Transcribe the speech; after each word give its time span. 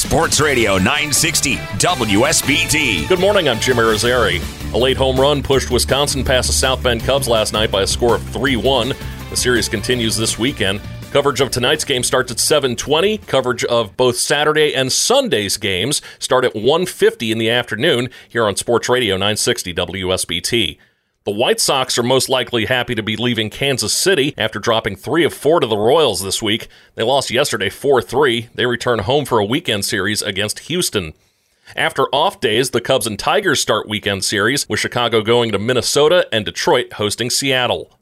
Sports 0.00 0.40
Radio 0.40 0.78
960 0.78 1.56
WSBT. 1.56 3.06
Good 3.06 3.20
morning, 3.20 3.50
I'm 3.50 3.60
Jim 3.60 3.76
Irizarry. 3.76 4.40
A 4.72 4.78
late 4.78 4.96
home 4.96 5.20
run 5.20 5.42
pushed 5.42 5.70
Wisconsin 5.70 6.24
past 6.24 6.46
the 6.46 6.54
South 6.54 6.82
Bend 6.82 7.02
Cubs 7.02 7.28
last 7.28 7.52
night 7.52 7.70
by 7.70 7.82
a 7.82 7.86
score 7.86 8.14
of 8.14 8.22
3 8.30 8.56
1. 8.56 8.94
The 9.28 9.36
series 9.36 9.68
continues 9.68 10.16
this 10.16 10.38
weekend. 10.38 10.80
Coverage 11.10 11.42
of 11.42 11.50
tonight's 11.50 11.84
game 11.84 12.02
starts 12.02 12.32
at 12.32 12.38
7:20. 12.38 13.18
Coverage 13.26 13.62
of 13.64 13.94
both 13.98 14.16
Saturday 14.16 14.74
and 14.74 14.90
Sunday's 14.90 15.58
games 15.58 16.00
start 16.18 16.46
at 16.46 16.56
1:50 16.56 17.30
in 17.30 17.36
the 17.36 17.50
afternoon 17.50 18.08
here 18.26 18.46
on 18.46 18.56
Sports 18.56 18.88
Radio 18.88 19.16
960 19.16 19.74
WSBT. 19.74 20.78
The 21.24 21.32
White 21.32 21.60
Sox 21.60 21.98
are 21.98 22.02
most 22.02 22.30
likely 22.30 22.64
happy 22.64 22.94
to 22.94 23.02
be 23.02 23.14
leaving 23.14 23.50
Kansas 23.50 23.92
City 23.92 24.32
after 24.38 24.58
dropping 24.58 24.96
three 24.96 25.22
of 25.22 25.34
four 25.34 25.60
to 25.60 25.66
the 25.66 25.76
Royals 25.76 26.22
this 26.22 26.40
week. 26.40 26.68
They 26.94 27.02
lost 27.02 27.30
yesterday 27.30 27.68
4 27.68 28.00
3. 28.00 28.48
They 28.54 28.64
return 28.64 29.00
home 29.00 29.26
for 29.26 29.38
a 29.38 29.44
weekend 29.44 29.84
series 29.84 30.22
against 30.22 30.60
Houston. 30.60 31.12
After 31.76 32.04
off 32.04 32.40
days, 32.40 32.70
the 32.70 32.80
Cubs 32.80 33.06
and 33.06 33.18
Tigers 33.18 33.60
start 33.60 33.86
weekend 33.86 34.24
series, 34.24 34.66
with 34.66 34.80
Chicago 34.80 35.20
going 35.20 35.52
to 35.52 35.58
Minnesota 35.58 36.26
and 36.32 36.46
Detroit 36.46 36.94
hosting 36.94 37.28
Seattle. 37.28 37.98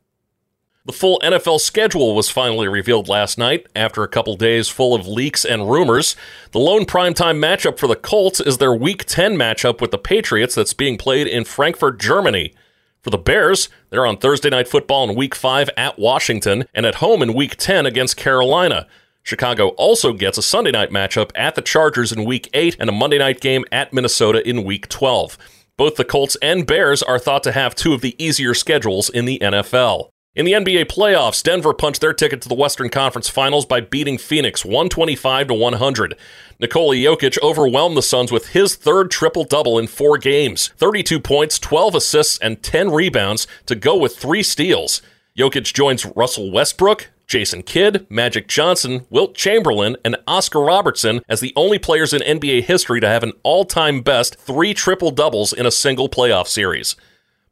The 0.85 0.92
full 0.92 1.19
NFL 1.19 1.59
schedule 1.59 2.14
was 2.14 2.31
finally 2.31 2.69
revealed 2.69 3.09
last 3.09 3.37
night 3.37 3.67
after 3.75 4.05
a 4.05 4.09
couple 4.09 4.37
days 4.37 4.69
full 4.69 4.95
of 4.95 5.09
leaks 5.09 5.45
and 5.45 5.69
rumors. 5.69 6.14
The 6.53 6.61
lone 6.61 6.85
primetime 6.87 7.41
matchup 7.41 7.79
for 7.79 7.89
the 7.89 7.97
Colts 7.97 8.39
is 8.39 8.59
their 8.59 8.73
Week 8.73 9.05
10 9.05 9.35
matchup 9.35 9.81
with 9.81 9.91
the 9.91 9.98
Patriots 9.98 10.55
that's 10.55 10.73
being 10.73 10.97
played 10.97 11.27
in 11.27 11.45
Frankfurt, 11.45 11.98
Germany. 11.98 12.55
For 13.03 13.11
the 13.11 13.19
Bears, 13.19 13.69
they're 13.91 14.07
on 14.07 14.17
Thursday 14.17 14.51
Night 14.51 14.69
Football 14.69 15.09
in 15.09 15.17
Week 15.17 15.35
5 15.35 15.71
at 15.77 15.99
Washington 15.99 16.65
and 16.75 16.85
at 16.85 16.97
home 16.97 17.23
in 17.23 17.33
Week 17.33 17.57
10 17.57 17.87
against 17.87 18.17
Carolina. 18.17 18.87
Chicago 19.23 19.69
also 19.71 20.13
gets 20.13 20.39
a 20.39 20.43
Sunday 20.43 20.71
night 20.71 20.91
matchup 20.91 21.31
at 21.35 21.55
the 21.55 21.63
Chargers 21.63 22.13
in 22.13 22.25
Week 22.25 22.49
8 22.55 22.77
and 22.81 22.89
a 22.89 22.93
Monday 22.93 23.19
night 23.19 23.41
game 23.41 23.65
at 23.71 23.93
Minnesota 23.93 24.47
in 24.49 24.65
Week 24.65 24.89
12. 24.89 25.39
Both 25.77 25.97
the 25.97 26.05
Colts 26.05 26.37
and 26.43 26.67
Bears 26.67 27.03
are 27.03 27.19
thought 27.19 27.45
to 27.45 27.53
have 27.53 27.75
two 27.75 27.93
of 27.93 28.01
the 28.01 28.17
easier 28.23 28.53
schedules 28.55 29.09
in 29.09 29.27
the 29.27 29.39
NFL. 29.39 30.11
In 30.39 30.44
the 30.44 30.53
NBA 30.53 30.84
playoffs, 30.84 31.42
Denver 31.42 31.75
punched 31.75 32.00
their 32.00 32.12
ticket 32.12 32.41
to 32.42 32.48
the 32.48 32.55
Western 32.55 32.91
Conference 32.91 33.28
Finals 33.28 33.67
by 33.67 33.81
beating 33.81 34.19
Phoenix 34.19 34.64
125 34.64 35.48
to 35.48 35.55
100. 35.55 36.17
Nikola 36.61 36.95
Jokic 36.95 37.42
overwhelmed 37.42 37.97
the 37.97 38.03
Suns 38.03 38.30
with 38.30 38.50
his 38.50 38.77
third 38.77 39.11
triple 39.11 39.42
double 39.42 39.80
in 39.80 39.89
four 39.89 40.17
games 40.17 40.69
32 40.77 41.19
points, 41.19 41.58
12 41.58 41.97
assists, 41.97 42.39
and 42.39 42.62
10 42.62 42.92
rebounds 42.92 43.48
to 43.67 43.75
go 43.75 43.97
with 43.97 44.17
three 44.17 44.45
steals. 44.45 45.03
Jokic 45.36 45.75
joins 45.75 46.06
Russell 46.06 46.52
Westbrook, 46.52 47.11
Jason 47.27 47.64
Kidd, 47.64 48.06
Magic 48.08 48.47
Johnson, 48.47 49.06
Wilt 49.11 49.34
Chamberlain, 49.34 49.97
and 50.05 50.19
Oscar 50.28 50.61
Robertson 50.61 51.20
as 51.28 51.41
the 51.41 51.52
only 51.56 51.80
players 51.80 52.12
in 52.12 52.23
NBA 52.23 52.62
history 52.62 53.00
to 53.00 53.08
have 53.08 53.25
an 53.25 53.33
all 53.42 53.64
time 53.64 54.02
best 54.02 54.36
three 54.36 54.73
triple 54.73 55.11
doubles 55.11 55.52
in 55.52 55.67
a 55.67 55.73
single 55.73 56.08
playoff 56.08 56.47
series. 56.47 56.95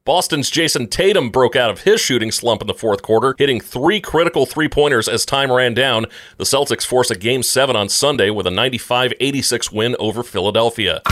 Boston's 0.06 0.52
Jayson 0.52 0.88
Tatum 0.88 1.30
broke 1.30 1.56
out 1.56 1.68
of 1.68 1.80
his 1.80 2.00
shooting 2.00 2.30
slump 2.30 2.60
in 2.60 2.68
the 2.68 2.74
fourth 2.74 3.02
quarter, 3.02 3.34
hitting 3.38 3.60
three 3.60 4.00
critical 4.00 4.46
three 4.46 4.68
pointers 4.68 5.08
as 5.08 5.26
time 5.26 5.50
ran 5.50 5.74
down. 5.74 6.06
The 6.36 6.44
Celtics 6.44 6.86
force 6.86 7.10
a 7.10 7.16
game 7.16 7.42
seven 7.42 7.74
on 7.74 7.88
Sunday 7.88 8.30
with 8.30 8.46
a 8.46 8.50
95 8.52 9.12
86 9.18 9.72
win 9.72 9.96
over 9.98 10.22
Philadelphia. 10.22 11.02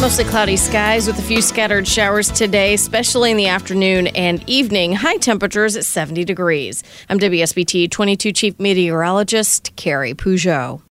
Mostly 0.00 0.24
cloudy 0.24 0.56
skies 0.56 1.06
with 1.06 1.20
a 1.20 1.22
few 1.22 1.40
scattered 1.40 1.86
showers 1.86 2.32
today, 2.32 2.74
especially 2.74 3.30
in 3.30 3.36
the 3.36 3.46
afternoon 3.46 4.08
and 4.08 4.42
evening. 4.48 4.92
High 4.92 5.18
temperatures 5.18 5.76
at 5.76 5.84
70 5.84 6.24
degrees. 6.24 6.82
I'm 7.08 7.20
WSBT 7.20 7.92
22 7.92 8.32
Chief 8.32 8.58
Meteorologist 8.58 9.76
Carrie 9.76 10.14
Peugeot. 10.14 10.82